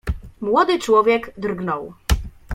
"Młody 0.41 0.79
człowiek 0.79 1.33
drgnął." 1.37 1.93